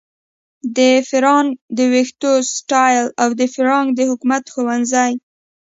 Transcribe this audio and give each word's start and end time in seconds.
د 0.77 0.79
فرانک 1.09 1.51
د 1.77 1.79
ویښتو 1.91 2.31
سټایل 2.55 3.07
او 3.21 3.29
د 3.39 3.41
فرانک 3.53 3.87
د 3.95 3.99
حکمت 4.09 4.43
ښوونځي 4.53 5.11